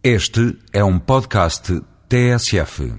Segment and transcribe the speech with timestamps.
[0.00, 2.94] Este é um podcast TSF.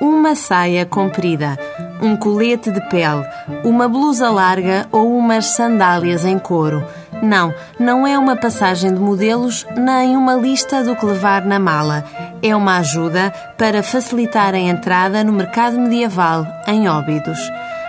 [0.00, 1.58] Uma saia comprida,
[2.00, 3.26] um colete de pele,
[3.62, 6.82] uma blusa larga ou umas sandálias em couro.
[7.22, 12.02] Não, não é uma passagem de modelos nem uma lista do que levar na mala.
[12.42, 17.38] É uma ajuda para facilitar a entrada no mercado medieval em Óbidos.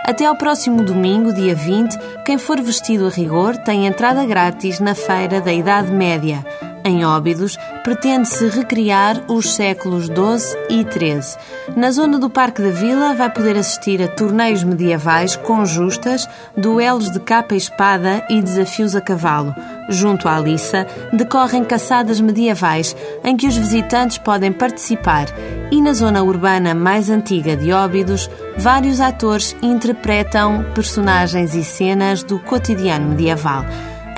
[0.09, 1.95] Até ao próximo domingo, dia 20,
[2.25, 6.43] quem for vestido a rigor tem entrada grátis na Feira da Idade Média.
[6.83, 11.37] Em Óbidos, pretende-se recriar os séculos XII e XIII.
[11.75, 17.11] Na zona do Parque da Vila, vai poder assistir a torneios medievais com justas, duelos
[17.11, 19.53] de capa e espada e desafios a cavalo.
[19.89, 25.27] Junto à Lissa, decorrem caçadas medievais, em que os visitantes podem participar.
[25.71, 32.39] E na zona urbana mais antiga de Óbidos, vários atores interpretam personagens e cenas do
[32.39, 33.65] cotidiano medieval.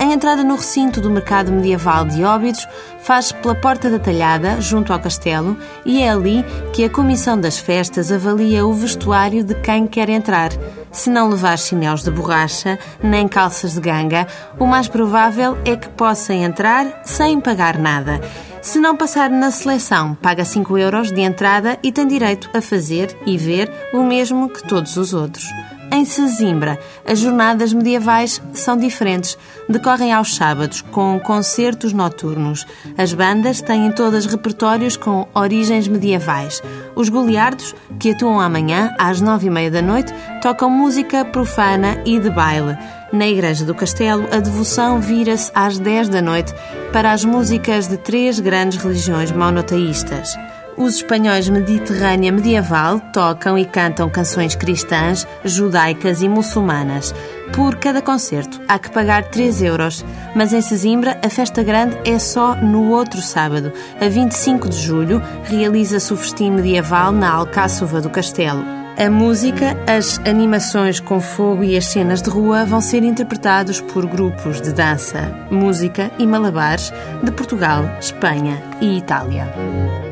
[0.02, 2.68] A entrada no recinto do mercado medieval de Óbidos
[3.04, 5.56] faz pela Porta da Talhada, junto ao castelo,
[5.86, 6.44] e é ali
[6.74, 10.50] que a Comissão das Festas avalia o vestuário de quem quer entrar.
[10.92, 14.26] Se não levar chinelos de borracha, nem calças de ganga,
[14.58, 18.20] o mais provável é que possa entrar sem pagar nada.
[18.60, 23.16] Se não passar na seleção, paga 5 euros de entrada e tem direito a fazer
[23.24, 25.46] e ver o mesmo que todos os outros.
[25.94, 29.38] Em Sesimbra, as jornadas medievais são diferentes.
[29.68, 32.66] Decorrem aos sábados, com concertos noturnos.
[32.98, 36.62] As bandas têm todas repertórios com origens medievais.
[36.96, 42.18] Os goliardos, que atuam amanhã, às nove e meia da noite, tocam música profana e
[42.18, 42.78] de baile.
[43.12, 46.54] Na Igreja do Castelo, a devoção vira-se às 10 da noite
[46.94, 50.38] para as músicas de três grandes religiões monoteístas.
[50.82, 57.14] Os espanhóis Mediterrânea medieval tocam e cantam canções cristãs, judaicas e muçulmanas.
[57.54, 60.04] Por cada concerto há que pagar 3 euros,
[60.36, 63.72] mas em Sesimbra a festa grande é só no outro sábado.
[64.02, 68.66] A 25 de julho realiza-se o festim medieval na Alcáçova do Castelo.
[68.98, 74.08] A música, as animações com fogo e as cenas de rua vão ser interpretados por
[74.08, 76.92] grupos de dança, música e malabares
[77.24, 80.11] de Portugal, Espanha e Itália.